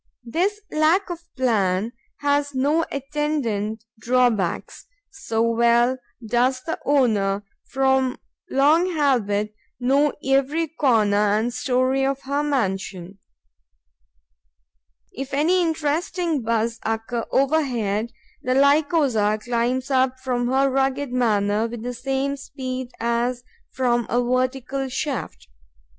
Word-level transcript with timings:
This 0.25 0.61
lack 0.71 1.11
of 1.11 1.19
plan 1.35 1.91
has 2.21 2.55
no 2.55 2.83
attendant 2.91 3.83
drawbacks, 3.99 4.87
so 5.11 5.43
well 5.43 5.99
does 6.27 6.59
the 6.63 6.79
owner, 6.85 7.43
from 7.69 8.17
long 8.49 8.95
habit, 8.95 9.53
know 9.79 10.11
every 10.25 10.69
corner 10.69 11.37
and 11.37 11.53
storey 11.53 12.03
of 12.03 12.23
her 12.23 12.41
mansion. 12.41 13.19
If 15.11 15.35
any 15.35 15.61
interesting 15.61 16.41
buzz 16.41 16.79
occur 16.81 17.27
overhead, 17.29 18.11
the 18.41 18.55
Lycosa 18.55 19.37
climbs 19.39 19.91
up 19.91 20.17
from 20.21 20.47
her 20.47 20.67
rugged 20.67 21.11
manor 21.13 21.67
with 21.67 21.83
the 21.83 21.93
same 21.93 22.37
speed 22.37 22.89
as 22.99 23.43
from 23.69 24.07
a 24.09 24.19
vertical 24.19 24.89
shaft. 24.89 25.45